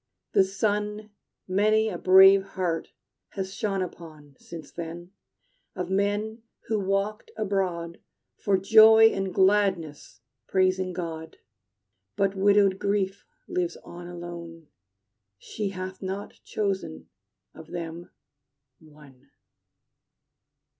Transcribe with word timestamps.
The 0.31 0.43
sun 0.43 1.11
Many 1.47 1.87
a 1.87 1.95
brave 1.99 2.41
heart 2.57 2.87
has 3.33 3.53
shone 3.53 3.83
upon 3.83 4.35
Since 4.39 4.71
then, 4.71 5.11
of 5.75 5.91
men 5.91 6.41
who 6.65 6.79
walked 6.79 7.29
abroad 7.37 7.99
For 8.35 8.57
joy 8.57 9.11
and 9.11 9.31
gladness 9.31 10.21
praising 10.47 10.91
God. 10.91 11.37
But 12.15 12.33
widowed 12.33 12.79
Grief 12.79 13.27
lives 13.47 13.77
on 13.83 14.07
alone: 14.07 14.69
She 15.37 15.69
hath 15.69 16.01
not 16.01 16.33
chosen, 16.43 17.07
of 17.53 17.67
them, 17.67 18.09
one. 18.79 19.29